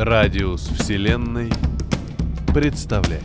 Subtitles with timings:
[0.00, 1.50] Радиус Вселенной
[2.54, 3.24] представляет.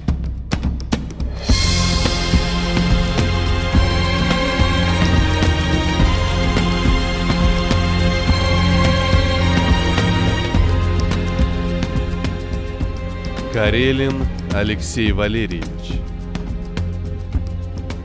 [13.54, 15.68] Карелин Алексей Валерьевич.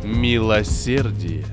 [0.05, 1.46] Милосердие.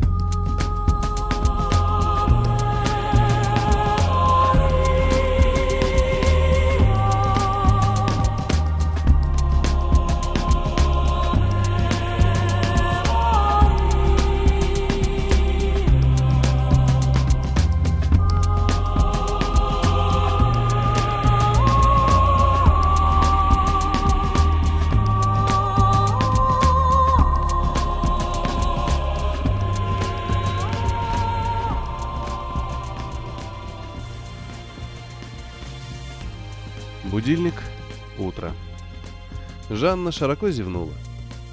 [39.86, 40.94] Жанна широко зевнула.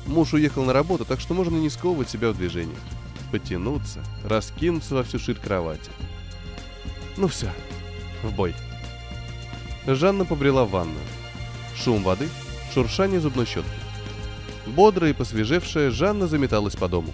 [0.06, 2.78] Муж уехал на работу, так что можно не сковывать себя в движениях.
[3.30, 5.91] Потянуться, раскинуться во всю ширь кровати.
[7.19, 7.50] Ну все,
[8.22, 8.55] в бой.
[9.86, 11.05] Жанна побрела в ванную.
[11.77, 12.27] Шум воды,
[12.72, 13.70] шуршание зубной щетки.
[14.64, 17.12] Бодрая и посвежевшая, Жанна заметалась по дому.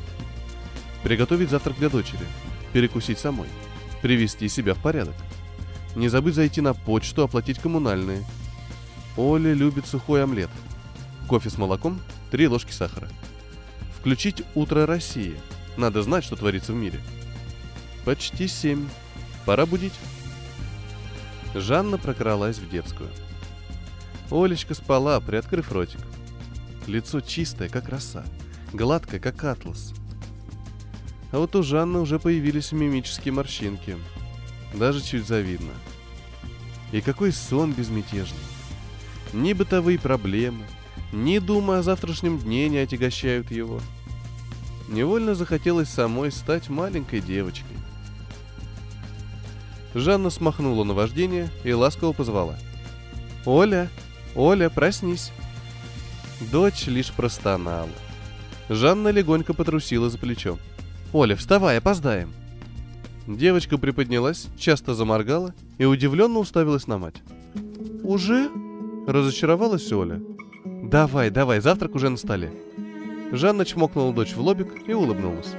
[1.02, 2.26] Приготовить завтрак для дочери,
[2.72, 3.48] перекусить самой,
[4.02, 5.16] привести себя в порядок.
[5.96, 8.24] Не забыть зайти на почту, оплатить коммунальные.
[9.16, 10.50] Оля любит сухой омлет.
[11.28, 13.06] Кофе с молоком, три ложки сахара.
[13.98, 15.38] Включить «Утро России».
[15.76, 17.00] Надо знать, что творится в мире.
[18.06, 18.88] Почти семь.
[19.44, 19.92] Пора будить.
[21.54, 23.10] Жанна прокралась в детскую.
[24.30, 26.00] Олечка спала, приоткрыв ротик.
[26.86, 28.24] Лицо чистое, как роса,
[28.72, 29.92] гладкое, как атлас.
[31.30, 33.98] А вот у Жанны уже появились мимические морщинки.
[34.72, 35.72] Даже чуть завидно.
[36.90, 38.38] И какой сон безмятежный.
[39.34, 40.64] Ни бытовые проблемы,
[41.12, 43.80] ни думы о завтрашнем дне не отягощают его.
[44.88, 47.76] Невольно захотелось самой стать маленькой девочкой.
[49.94, 52.58] Жанна смахнула на вождение и ласково позвала.
[53.44, 53.88] «Оля!
[54.34, 55.32] Оля, проснись!»
[56.52, 57.88] Дочь лишь простонала.
[58.68, 60.58] Жанна легонько потрусила за плечом.
[61.12, 62.32] «Оля, вставай, опоздаем!»
[63.26, 67.16] Девочка приподнялась, часто заморгала и удивленно уставилась на мать.
[68.02, 68.50] «Уже?»–
[69.06, 70.20] разочаровалась Оля.
[70.82, 72.52] «Давай, давай, завтрак уже на столе».
[73.32, 75.54] Жанна чмокнула дочь в лобик и улыбнулась.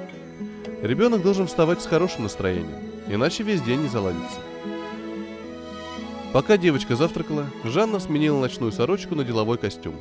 [0.81, 4.40] Ребенок должен вставать с хорошим настроением, иначе весь день не заладится.
[6.31, 9.96] Пока девочка завтракала, Жанна сменила ночную сорочку на деловой костюм.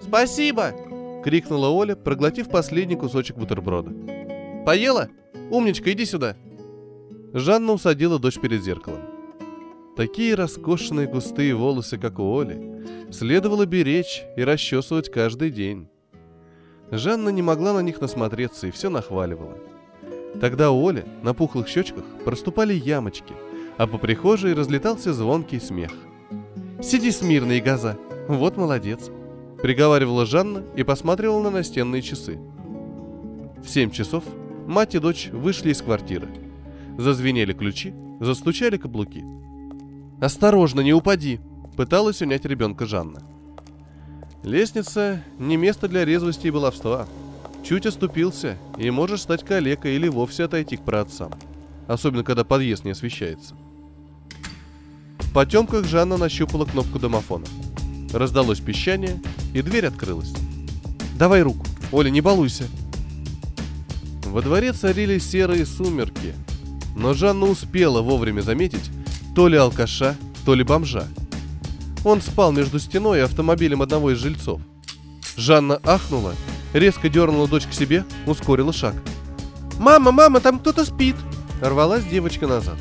[0.00, 0.72] «Спасибо!»—
[1.24, 3.92] крикнула Оля, проглотив последний кусочек бутерброда.
[4.64, 5.08] «Поела?
[5.50, 6.36] Умничка, иди сюда!»
[7.34, 9.13] Жанна усадила дочь перед зеркалом.
[9.96, 15.88] Такие роскошные густые волосы, как у Оли, следовало беречь и расчесывать каждый день.
[16.90, 19.56] Жанна не могла на них насмотреться и все нахваливала.
[20.40, 23.34] Тогда у Оли на пухлых щечках проступали ямочки,
[23.76, 25.92] а по прихожей разлетался звонкий смех.
[26.82, 27.96] «Сиди смирно, и газа!
[28.28, 29.10] Вот молодец!»
[29.64, 32.38] приговаривала Жанна и посматривала на настенные часы.
[33.64, 34.22] В семь часов
[34.66, 36.28] мать и дочь вышли из квартиры.
[36.98, 39.24] Зазвенели ключи, застучали каблуки.
[40.24, 41.38] «Осторожно, не упади!»—
[41.76, 43.22] пыталась унять ребенка Жанна.
[44.42, 47.06] Лестница— не место для резвости и баловства.
[47.62, 51.30] Чуть оступился, и можешь стать калекой или вовсе отойти к праотцам.
[51.88, 53.54] Особенно, когда подъезд не освещается.
[55.18, 57.44] В потемках Жанна нащупала кнопку домофона.
[58.10, 59.20] Раздалось пищание,
[59.52, 60.32] и дверь открылась.
[61.18, 61.66] «Давай руку.
[61.92, 62.64] Оля, не балуйся!»
[64.24, 66.32] Во дворе царили серые сумерки,
[66.96, 68.90] но Жанна успела вовремя заметить
[69.34, 71.06] то ли алкаша, то ли бомжа.
[72.04, 74.60] Он спал между стеной и автомобилем одного из жильцов.
[75.36, 76.34] Жанна ахнула,
[76.72, 78.94] резко дернула дочь к себе, ускорила шаг.
[79.78, 81.16] «Мама, мама, там кто-то спит!»
[81.60, 82.76] Рвалась девочка назад.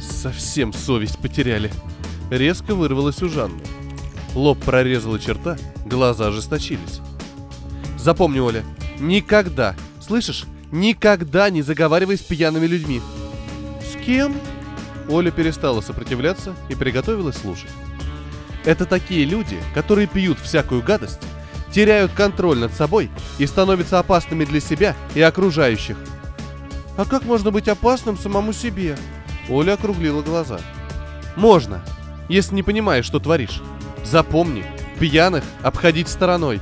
[0.00, 1.70] Совсем совесть потеряли.
[2.30, 3.60] Резко вырвалась у Жанны.
[4.34, 7.00] Лоб прорезала черта, глаза ожесточились.
[7.98, 8.64] Запомни, Оля,
[8.98, 13.00] никогда, слышишь, никогда не заговаривай с пьяными людьми.
[13.80, 14.34] С кем?
[15.08, 17.70] Оля перестала сопротивляться и приготовилась слушать.
[18.64, 21.20] Это такие люди, которые пьют всякую гадость,
[21.72, 25.96] теряют контроль над собой и становятся опасными для себя и окружающих.
[26.96, 28.96] А как можно быть опасным самому себе?
[29.48, 30.58] Оля округлила глаза.
[31.36, 31.84] Можно,
[32.28, 33.62] если не понимаешь, что творишь.
[34.04, 34.64] Запомни,
[34.98, 36.60] пьяных обходить стороной.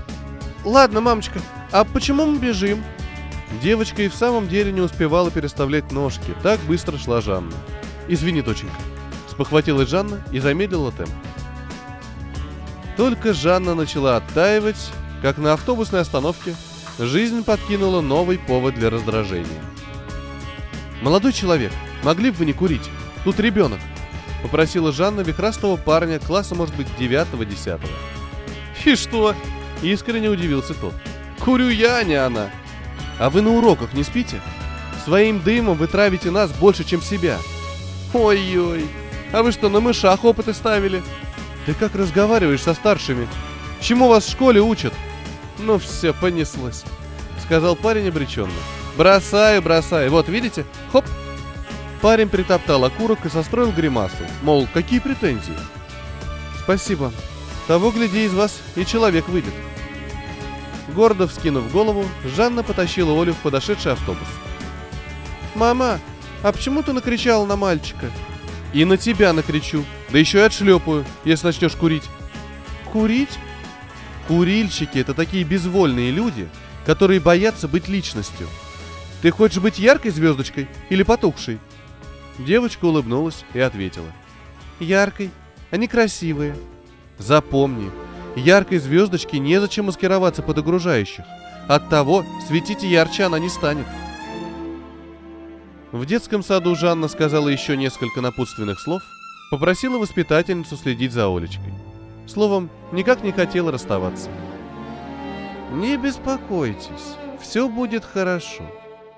[0.65, 2.83] Ладно, мамочка, а почему мы бежим?
[3.63, 7.53] Девочка и в самом деле не успевала переставлять ножки, так быстро шла Жанна.
[8.09, 8.77] Извини, доченька.
[9.29, 11.11] Спохватилась Жанна и замедлила темп.
[12.97, 14.93] Только Жанна начала оттаивать,
[15.23, 16.55] как на автобусной остановке
[16.99, 19.63] жизнь подкинула новый повод для раздражения.
[21.03, 21.73] «Молодой человек,
[22.03, 22.89] могли бы вы не курить?
[23.25, 23.81] Тут ребенок»,—
[24.43, 27.93] попросила Жанна вихрастого парня класса, может быть, девятого-десятого.
[28.85, 29.35] «И что?»—
[29.83, 30.95] искренне удивился тот.
[31.41, 32.51] «Курю я, а не она.
[33.19, 34.41] А вы на уроках не спите?
[35.05, 37.39] Своим дымом вы травите нас больше, чем себя.
[38.15, 38.87] Ой-ой,
[39.33, 41.03] а вы что, на мышах опыты ставили?
[41.67, 43.27] Ты как разговариваешь со старшими?
[43.81, 44.95] Чему вас в школе учат?
[45.59, 46.85] Ну все, понеслось,
[47.43, 48.53] сказал парень обреченно.
[48.97, 50.13] Бросаю, бросаю.
[50.13, 50.65] Вот, видите?
[50.93, 51.05] Хоп.
[52.01, 54.25] Парень притоптал окурок и состроил гримасу.
[54.43, 55.59] Мол, какие претензии?
[56.63, 57.13] Спасибо.
[57.67, 59.55] Того, гляди, из вас и человек выйдет.
[60.95, 62.05] Гордо вскинув голову,
[62.37, 64.29] Жанна потащила Олю в подошедший автобус.
[65.55, 65.99] «Мама,
[66.45, 68.09] а почему ты накричала на мальчика?»
[68.73, 72.05] «И на тебя накричу, да еще и отшлепаю, если начнешь курить».
[72.93, 73.37] «Курить?»
[74.27, 76.49] Курильщики— это такие безвольные люди,
[76.87, 78.49] которые боятся быть личностью.
[79.21, 81.59] Ты хочешь быть яркой звездочкой или потухшей?
[82.39, 84.11] Девочка улыбнулась и ответила.
[84.81, 85.31] Яркой.
[85.71, 86.57] Они красивые.
[87.19, 87.91] Запомни,
[88.37, 91.25] яркой звездочке незачем маскироваться под окружающих.
[91.69, 93.87] Оттого светить ярче она не станет.
[95.95, 99.01] В детском саду Жанна сказала еще несколько напутственных слов,
[99.49, 101.73] попросила воспитательницу следить за Олечкой.
[102.27, 104.29] Словом, никак не хотела расставаться.
[105.73, 108.65] «Не беспокойтесь, все будет хорошо,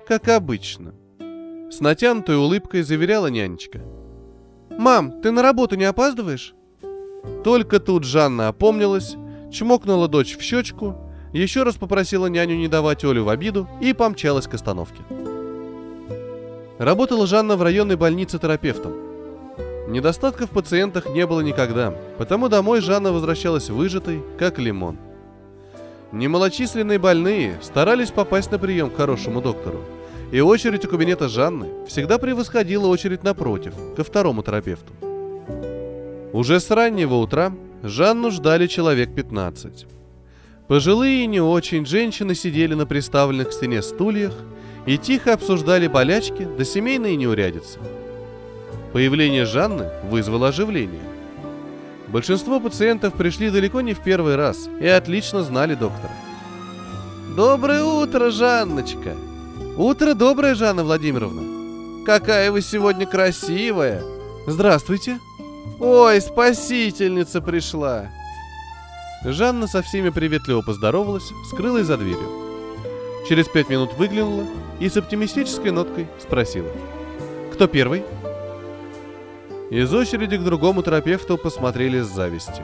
[0.07, 0.93] как обычно»,—
[1.71, 3.81] с натянутой улыбкой заверяла нянечка.
[4.69, 6.53] «Мам, ты на работу не опаздываешь?»
[7.43, 9.15] Только тут Жанна опомнилась,
[9.51, 10.95] чмокнула дочь в щечку,
[11.33, 15.01] еще раз попросила няню не давать Олю в обиду и помчалась к остановке.
[16.79, 18.93] Работала Жанна в районной больнице терапевтом.
[19.87, 24.97] Недостатков в пациентах не было никогда, потому домой Жанна возвращалась выжатой, как лимон.
[26.11, 29.79] Немалочисленные больные старались попасть на прием к хорошему доктору,
[30.31, 34.93] и очередь у кабинета Жанны всегда превосходила очередь напротив, ко второму терапевту.
[36.31, 39.87] Уже с раннего утра Жанну ждали человек 15.
[40.67, 44.33] Пожилые и не очень женщины сидели на приставленных к стене стульях
[44.87, 47.77] и тихо обсуждали болячки да семейные неурядицы.
[48.93, 51.01] Появление Жанны вызвало оживление.
[52.07, 56.13] Большинство пациентов пришли далеко не в первый раз и отлично знали доктора.
[57.35, 59.15] «Доброе утро, Жанночка!»
[59.77, 64.01] «Утро доброе, Жанна Владимировна!» «Какая вы сегодня красивая!»
[64.47, 65.19] «Здравствуйте!»
[65.79, 68.09] «Ой, спасительница пришла!»
[69.25, 72.29] Жанна со всеми приветливо поздоровалась, скрылась за дверью.
[73.27, 74.45] Через пять минут выглянула
[74.79, 76.69] и с оптимистической ноткой спросила.
[77.53, 78.03] «Кто первый?»
[79.69, 82.63] Из очереди к другому терапевту посмотрели с завистью.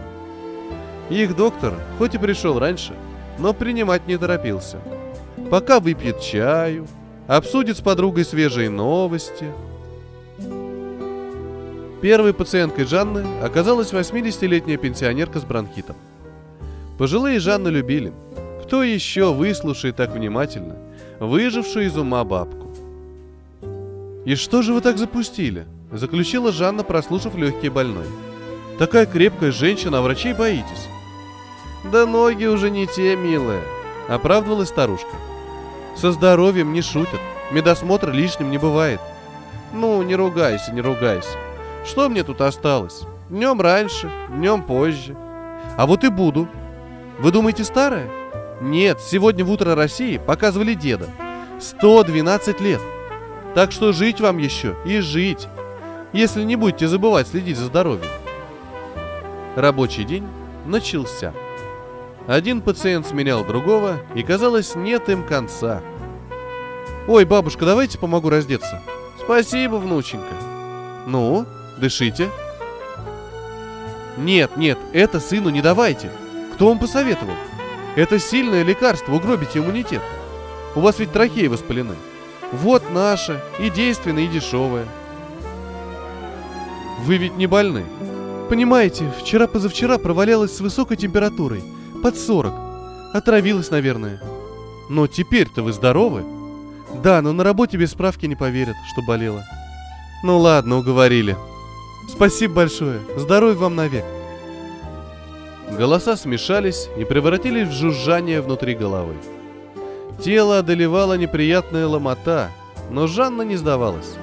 [1.09, 2.93] Их доктор, хоть и пришел раньше,
[3.37, 4.77] но принимать не торопился.
[5.51, 6.87] Пока выпьет чаю,
[7.27, 9.47] обсудит с подругой свежие новости–
[12.03, 15.95] Первой пациенткой Жанны оказалась 80-летняя пенсионерка с бронхитом.
[16.97, 18.11] Пожилые Жанны любили.
[18.61, 20.75] Кто еще выслушает так внимательно
[21.27, 22.67] выжившую из ума бабку?
[24.25, 28.05] «И что же вы так запустили?»– заключила Жанна, прослушав легкие больной.
[28.79, 30.87] «Такая крепкая женщина, а врачей боитесь».
[31.91, 33.61] «Да ноги уже не те, милая»,–
[34.07, 35.15] оправдывалась старушка.
[35.97, 37.19] «Со здоровьем не шутят,
[37.51, 39.01] медосмотр лишним не бывает».
[39.73, 41.37] «Ну, не ругайся, не ругайся.
[41.85, 43.01] Что мне тут осталось?
[43.29, 45.15] Днем раньше, днем позже.
[45.77, 46.47] А вот и буду.
[47.19, 48.09] Вы думаете, старая?
[48.61, 51.09] Нет, сегодня в «Утро России» показывали деда.
[51.59, 52.81] 112 лет.
[53.55, 55.47] Так что жить вам еще и жить,
[56.11, 58.09] если не будете забывать следить за здоровьем.
[59.55, 60.27] Рабочий день
[60.65, 61.33] начался.
[62.27, 65.81] Один пациент сменял другого, и казалось, нет им конца.
[67.07, 68.81] «Ой, бабушка, давайте помогу раздеться».
[69.19, 70.33] «Спасибо, внученька».
[71.05, 71.45] «Ну,
[71.77, 72.29] Дышите.
[74.17, 76.11] Нет, нет, это сыну не давайте.
[76.53, 77.33] Кто вам посоветовал?
[77.95, 80.01] Это сильное лекарство, угробите иммунитет.
[80.75, 81.95] У вас ведь трахеи воспалены.
[82.51, 84.85] Вот наше, и действенное, и дешевое.
[87.01, 87.83] Вы ведь не больны.
[88.49, 91.63] Понимаете, вчера-позавчера провалялась с высокой температурой,
[92.01, 92.53] под 40.
[93.13, 94.21] Отравилась, наверное.
[94.89, 96.23] Но теперь-то вы здоровы.
[97.03, 99.43] Да, но на работе без справки не поверят, что болела.
[100.23, 101.37] Ну ладно, уговорили.
[102.09, 102.99] Спасибо большое.
[103.17, 104.05] Здоровья вам навек.
[105.77, 109.15] Голоса смешались и превратились в жужжание внутри головы.
[110.21, 112.51] Тело одолевало неприятная ломота,
[112.91, 114.13] но Жанна не сдавалась.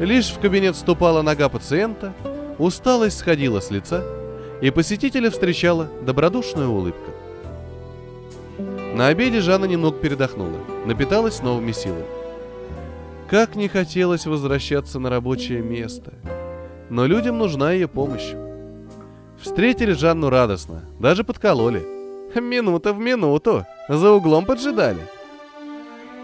[0.00, 2.14] Лишь в кабинет ступала нога пациента,
[2.58, 4.02] усталость сходила с лица,
[4.62, 7.10] и посетителя встречала добродушная улыбка.
[8.94, 12.04] На обеде Жанна немного передохнула, напиталась новыми силами.
[13.28, 16.14] Как не хотелось возвращаться на рабочее место.
[16.88, 18.34] Но людям нужна ее помощь.
[19.42, 21.82] Встретили Жанну радостно, даже подкололи.
[22.36, 25.00] Минута в минуту, за углом поджидали.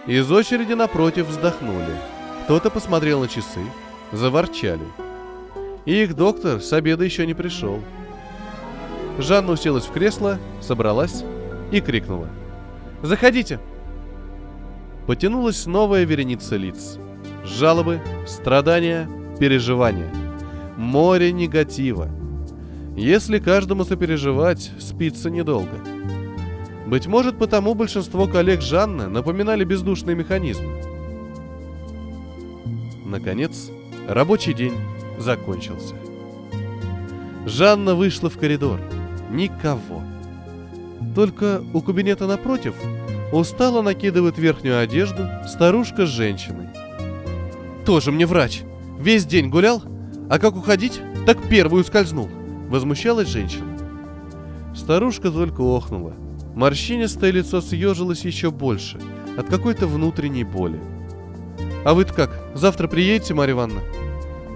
[0.06, 1.96] Из очереди напротив вздохнули.
[2.44, 3.60] Кто-то посмотрел на часы,
[4.12, 4.86] заворчали.
[5.84, 7.80] И их доктор с обеда еще не пришел.
[9.18, 11.24] Жанна уселась в кресло, собралась
[11.72, 12.28] и крикнула.
[13.02, 13.58] «Заходите!»
[15.08, 16.98] Потянулась новая вереница лиц.
[17.44, 19.10] Жалобы, страдания,
[19.40, 20.10] переживания.
[20.76, 22.08] Море негатива.
[22.98, 25.78] Если каждому сопереживать, спится недолго.
[26.84, 30.82] Быть может, потому большинство коллег Жанны напоминали бездушные механизмы.
[33.04, 33.70] Наконец,
[34.08, 34.74] рабочий день
[35.16, 35.94] закончился.
[37.46, 38.80] Жанна вышла в коридор.
[39.30, 40.02] Никого.
[41.14, 42.74] Только у кабинета напротив
[43.32, 46.66] устало накидывает верхнюю одежду старушка с женщиной.
[47.86, 48.62] «Тоже мне врач.
[48.98, 49.84] Весь день гулял,
[50.28, 52.28] а как уходить, так первую скользнул»,—
[52.68, 53.78] возмущалась женщина.
[54.74, 56.14] Старушка только охнула.
[56.54, 58.98] Морщинистое лицо съежилось еще больше
[59.36, 60.80] от какой-то внутренней боли.
[61.84, 63.82] «А вы-то как, завтра приедете, Марья Ивановна?»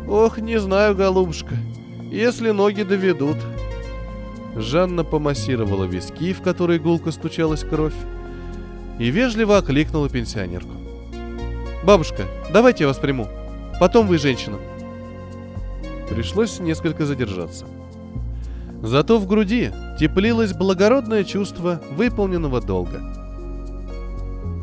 [0.08, 1.56] «Ох, не знаю, голубушка.
[2.10, 3.36] Если ноги доведут».
[4.56, 7.94] Жанна помассировала виски, в которые гулко стучалась кровь,
[8.98, 10.72] и вежливо окликнула пенсионерку.
[11.84, 13.28] «Бабушка, давайте я вас приму.
[13.80, 14.58] Потом вы женщина».
[16.10, 17.64] Пришлось несколько задержаться.
[18.82, 23.00] Зато в груди теплилось благородное чувство выполненного долга.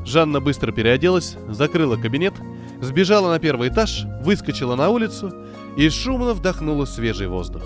[0.06, 2.34] Жанна быстро переоделась, закрыла кабинет–
[2.82, 5.34] сбежала на первый этаж, выскочила на улицу
[5.78, 7.64] и шумно вдохнула свежий воздух.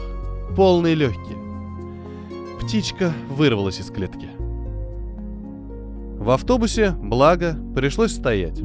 [0.56, 1.38] Полные легкие.
[2.62, 4.30] Птичка вырвалась из клетки.
[6.18, 8.62] В автобусе, благо, пришлось стоять.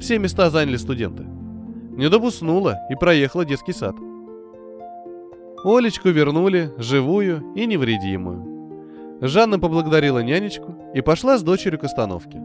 [0.00, 1.24] Все места заняли студенты.
[1.96, 3.96] Недоб уснула и проехала детский сад.
[5.64, 9.18] Олечку вернули, живую и невредимую.
[9.20, 12.40] Жанна поблагодарила нянечку и пошла с дочерью к остановке.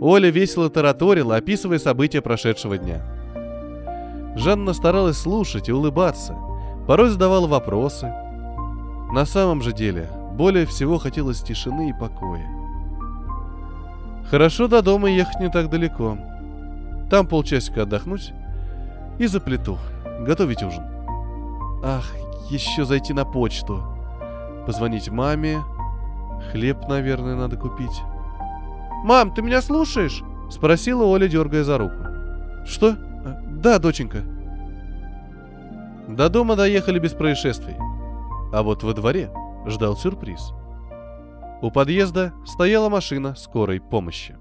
[0.00, 3.02] Оля весело тараторила, описывая события прошедшего дня.
[4.36, 6.36] Жанна старалась слушать и улыбаться,
[6.86, 8.12] порой задавала вопросы.
[9.12, 12.46] На самом же деле, более всего хотелось тишины и покоя.
[14.30, 16.16] Хорошо до дома ехать не так далеко.
[17.10, 18.32] Там полчасика отдохнуть
[19.18, 19.78] и за плиту,
[20.20, 20.93] готовить ужин.
[21.86, 22.14] Ах,
[22.48, 23.82] еще зайти на почту.
[24.66, 25.62] Позвонить маме.
[26.50, 28.02] Хлеб, наверное, надо купить.
[29.04, 31.96] «Мам, ты меня слушаешь?»— спросила Оля, дергая за руку.
[32.64, 32.96] «Что?
[33.50, 34.22] Да, доченька».
[36.08, 37.76] До дома доехали без происшествий.
[38.50, 39.30] А вот во дворе
[39.66, 40.54] ждал сюрприз.
[41.60, 44.38] У подъезда стояла машина скорой помощи.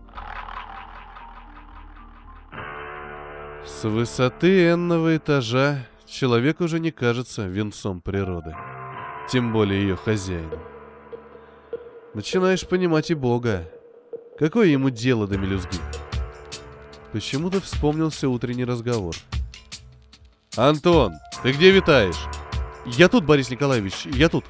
[3.65, 5.79] С высоты энного этажа
[6.13, 8.55] человек уже не кажется венцом природы,
[9.29, 10.59] тем более ее хозяином.
[12.13, 13.67] Начинаешь понимать и Бога,
[14.37, 15.77] Какое ему дело до мелюзги?
[17.11, 19.15] Почему-то вспомнился утренний разговор.
[20.55, 22.19] «Антон, ты где витаешь?»
[22.85, 24.43] «Я тут, Борис Николаевич, я тут».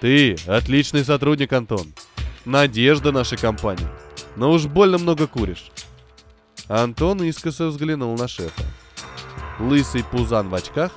[0.00, 1.92] «Ты отличный сотрудник, Антон.
[2.44, 3.86] Надежда нашей компании.
[4.36, 5.70] Но уж больно много куришь».
[6.68, 8.62] Антон искоса взглянул на шефа.
[9.58, 10.92] Лысый пузан в очках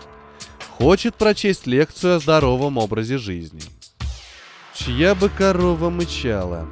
[0.69, 3.61] хочет прочесть лекцию о здоровом образе жизни.
[4.75, 6.67] Чья бы корова мычала?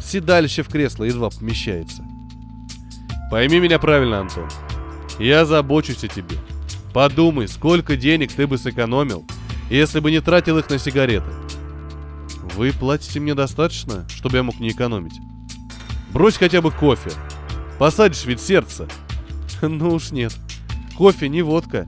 [0.00, 2.04] Седалище в кресло едва помещается.
[3.30, 4.48] Пойми меня правильно, Антон.
[5.18, 6.36] Я забочусь о тебе.
[6.92, 9.24] Подумай, сколько денег ты бы сэкономил,
[9.70, 11.30] если бы не тратил их на сигареты.
[12.56, 15.20] Вы платите мне достаточно, чтобы я мог не экономить?
[16.12, 17.10] Брось хотя бы кофе.
[17.78, 18.88] Посадишь ведь сердце.
[19.62, 20.32] Ну уж нет.
[21.00, 21.86] Кофе не водка.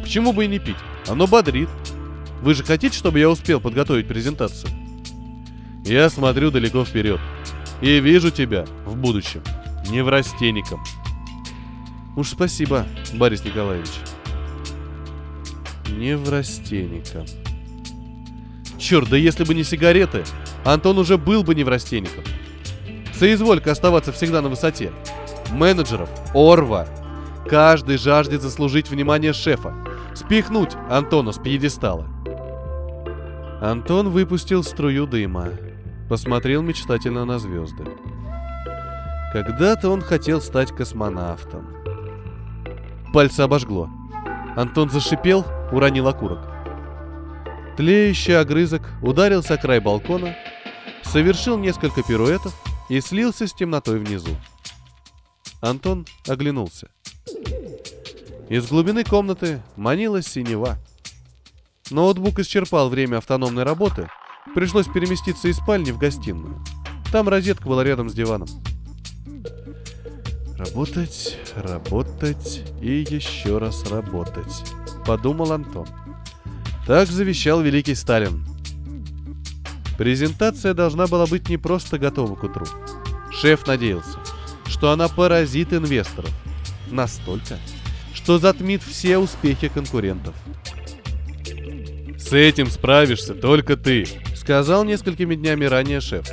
[0.00, 0.78] Почему бы и не пить?
[1.06, 1.68] Оно бодрит.
[2.40, 4.72] Вы же хотите, чтобы я успел подготовить презентацию?
[5.84, 7.20] Я смотрю далеко вперед.
[7.82, 9.42] И вижу тебя в будущем
[9.90, 10.82] неврастенником.
[12.16, 13.90] Уж спасибо, Борис Николаевич.
[15.90, 17.26] Неврастенником.
[18.78, 20.24] Черт, да если бы не сигареты,
[20.64, 22.24] Антон уже был бы неврастенником.
[23.12, 24.92] Соизволька оставаться всегда на высоте.
[25.50, 26.88] Менеджеров, Орва.
[27.48, 29.74] Каждый жаждет заслужить внимание шефа.
[30.14, 32.08] Спихнуть Антона с пьедестала.
[33.60, 35.50] Антон выпустил струю дыма.
[36.08, 37.84] Посмотрел мечтательно на звезды.
[39.32, 41.68] Когда-то он хотел стать космонавтом.
[43.12, 43.88] Пальцы обожгло.
[44.56, 46.40] Антон зашипел, уронил окурок.
[47.76, 50.34] Тлеющий огрызок ударился о край балкона,
[51.02, 52.54] совершил несколько пируэтов
[52.88, 54.30] и слился с темнотой внизу.
[55.60, 56.88] Антон оглянулся.
[58.48, 60.78] Из глубины комнаты манилась синева.
[61.90, 64.08] Ноутбук исчерпал время автономной работы,
[64.54, 66.62] пришлось переместиться из спальни в гостиную.
[67.10, 68.48] Там розетка была рядом с диваном.
[70.56, 74.64] Работать, работать и еще раз работать,
[75.04, 75.88] подумал Антон.
[76.86, 78.44] Так завещал великий Сталин.
[79.98, 82.66] Презентация должна была быть не просто готова к утру.
[83.32, 84.18] Шеф надеялся,
[84.66, 86.30] что она поразит инвесторов.
[86.90, 87.58] Настолько,
[88.16, 90.34] что затмит все успехи конкурентов.
[92.18, 96.26] «С этим справишься только ты»,— сказал несколькими днями ранее шеф.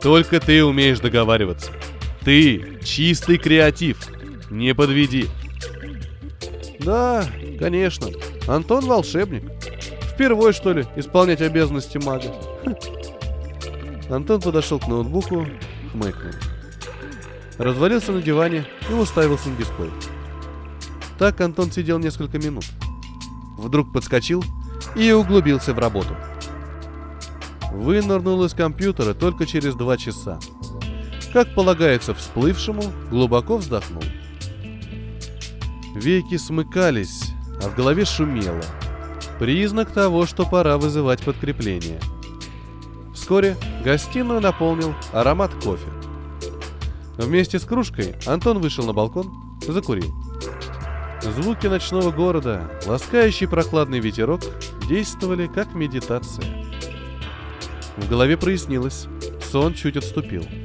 [0.00, 1.70] «Только ты умеешь договариваться.
[2.24, 3.98] Ты чистый креатив.
[4.50, 5.28] Не подведи.
[6.80, 7.24] Да,
[7.58, 8.08] конечно.
[8.48, 9.44] Антон волшебник.
[10.12, 12.32] Впервые, что ли, исполнять обязанности мага.
[14.10, 15.46] Антон подошел к ноутбуку,
[15.92, 16.32] хмыкнул.
[17.58, 19.90] Развалился на диване и уставился на дисплей.
[21.18, 22.64] Так Антон сидел несколько минут.
[23.56, 24.44] Вдруг подскочил
[24.96, 26.16] и углубился в работу.
[27.72, 30.38] Вынырнул из компьютера только через два часа–
[31.32, 34.02] как полагается всплывшему, глубоко вздохнул.
[35.94, 37.30] Веки смыкались,
[37.64, 38.60] а в голове шумело.
[39.38, 42.00] Признак того, что пора вызывать подкрепление.
[43.14, 45.88] Вскоре гостиную наполнил аромат кофе.
[47.16, 50.12] Вместе с кружкой Антон вышел на балкон, закурил.
[51.22, 54.40] Звуки ночного города, ласкающий прохладный ветерок
[54.88, 56.44] действовали как медитация.
[57.96, 59.06] В голове прояснилось,
[59.40, 60.44] сон чуть отступил–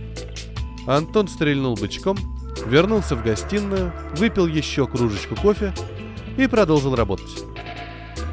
[0.87, 2.17] Антон стрельнул бычком,
[2.65, 5.73] вернулся в гостиную, выпил еще кружечку кофе
[6.37, 7.43] и продолжил работать.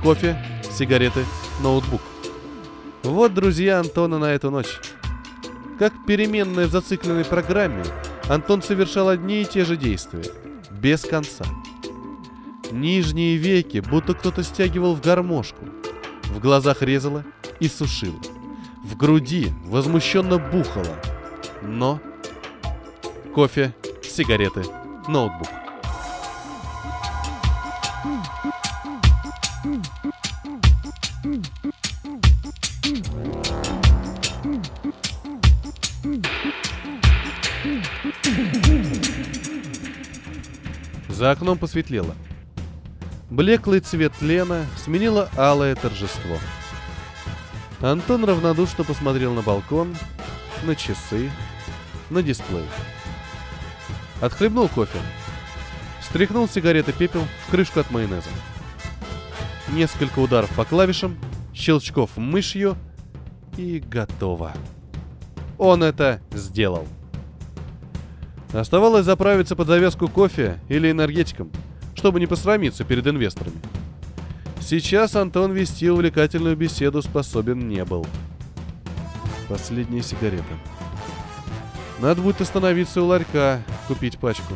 [0.04, 0.38] Кофе,
[0.70, 1.24] сигареты,
[1.64, 2.00] ноутбук.
[3.02, 4.78] Вот друзья Антона на эту ночь.
[5.80, 7.82] Как переменная в зацикленной программе,
[8.28, 10.22] Антон совершал одни и те же действия,
[10.70, 11.44] без конца.
[12.74, 15.64] Нижние веки будто кто-то стягивал в гармошку.
[16.24, 17.24] В глазах резало
[17.60, 18.18] и сушило.
[18.84, 20.98] В груди возмущенно бухало.
[21.62, 22.00] Но
[23.32, 24.64] кофе, сигареты,
[25.06, 25.48] ноутбук.
[41.08, 42.16] За окном посветлело.
[43.34, 46.36] Блеклый цвет Лена сменило алое торжество.
[47.80, 49.96] Антон равнодушно посмотрел на балкон,
[50.62, 51.32] на часы,
[52.10, 52.62] на дисплей.
[54.20, 55.00] Отхлебнул кофе.
[56.00, 58.28] Стряхнул сигареты пепел в крышку от майонеза.
[59.72, 61.18] Несколько ударов по клавишам,
[61.52, 62.76] щелчков мышью
[63.56, 64.52] и готово.
[65.58, 66.86] Он это сделал.
[68.52, 71.50] Оставалось заправиться под завязку кофе или энергетиком,
[72.04, 73.56] чтобы не посрамиться перед инвесторами.
[74.60, 78.06] Сейчас Антон вести увлекательную беседу способен не был.
[79.48, 80.44] Последняя сигарета.
[82.00, 84.52] Надо будет остановиться у ларька, купить пачку.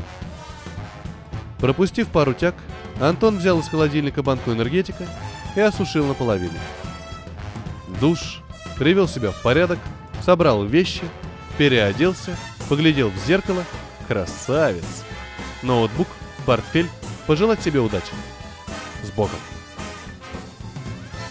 [1.58, 2.54] Пропустив пару тяг,
[3.00, 5.06] Антон взял из холодильника банку энергетика
[5.56, 6.58] и осушил наполовину.
[7.98, 8.42] Душ,
[8.76, 9.78] привел себя в порядок,
[10.20, 11.04] собрал вещи,
[11.56, 12.36] переоделся,
[12.68, 13.64] поглядел в зеркало.
[14.06, 14.84] Красавец!
[15.62, 16.08] Ноутбук,
[16.44, 16.90] портфель,
[17.28, 18.10] пожелать себе удачи.
[19.04, 19.38] С Богом.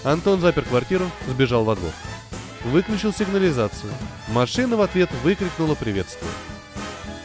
[0.04, 1.92] Антон запер квартиру, сбежал во двор.
[2.66, 3.92] Выключил сигнализацию.
[4.30, 6.30] Машина в ответ выкрикнула приветствие.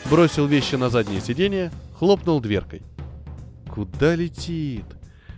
[0.06, 2.80] Бросил вещи на заднее сиденье, хлопнул дверкой.
[3.70, 4.86] Куда летит?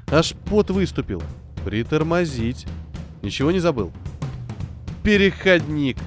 [0.07, 1.20] Аж пот выступил.
[1.64, 2.66] Притормозить.
[3.20, 3.92] Ничего не забыл.
[5.03, 5.99] Переходник.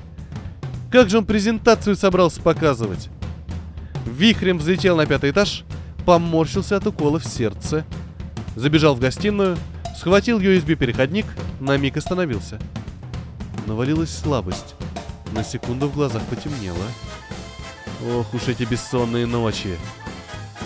[0.90, 3.10] Как же он презентацию собрался показывать?
[4.06, 5.66] Вихрем взлетел на пятый этаж,
[6.08, 7.86] поморщился от укола в сердце.
[8.56, 9.58] Забежал в гостиную,
[9.96, 11.28] схватил USB-переходник,
[11.60, 12.60] на миг остановился–
[13.68, 14.76] навалилась слабость.
[15.34, 16.78] На секунду в глазах потемнело.
[18.16, 19.78] Ох уж эти бессонные ночи.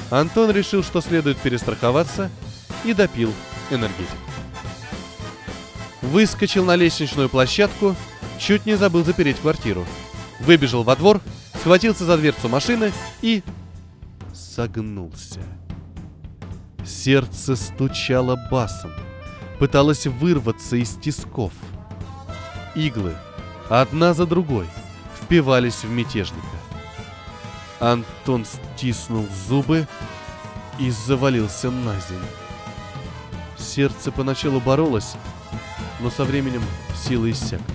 [0.09, 2.29] Антон решил, что следует перестраховаться
[2.85, 3.33] и допил
[3.71, 4.07] энергетик.
[6.01, 7.95] Выскочил на лестничную площадку,
[8.37, 9.85] чуть не забыл запереть квартиру.
[10.39, 11.21] Выбежал во двор,
[11.59, 13.43] схватился за дверцу машины и...
[14.33, 15.41] согнулся.
[16.85, 18.91] Сердце стучало басом,
[19.59, 21.53] пыталось вырваться из тисков–
[22.73, 23.17] Иглы,
[23.69, 24.65] одна за другой,
[25.21, 26.45] впивались в мятежника.
[27.81, 29.87] Антон стиснул зубы
[30.79, 32.27] и завалился на землю.
[33.57, 35.15] Сердце поначалу боролось,
[35.99, 36.61] но со временем
[36.95, 37.65] силы иссякли.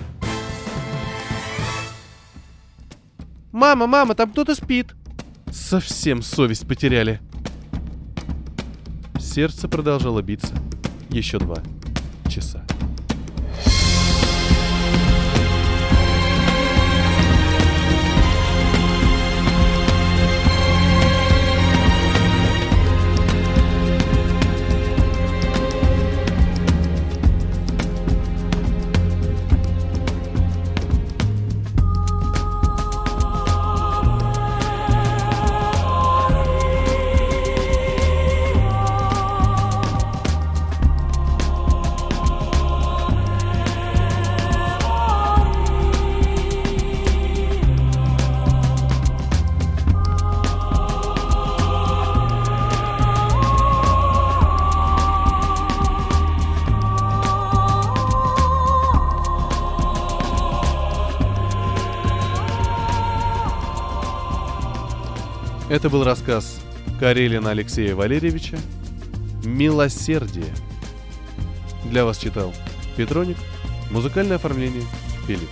[3.51, 4.95] «Мама, мама, там кто-то спит!»
[5.69, 7.19] Совсем совесть потеряли.
[9.19, 10.53] Сердце продолжало биться
[11.09, 11.57] еще два
[12.29, 12.65] часа.
[65.69, 66.61] Это был рассказ
[66.97, 68.57] Карелина Алексея Валерьевича
[69.43, 70.53] «Милосердие».
[71.83, 72.53] Для вас читал
[72.95, 73.35] Петроник,
[73.91, 74.83] музыкальное оформление
[75.27, 75.49] Филипп.